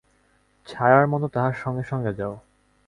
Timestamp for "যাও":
2.13-2.33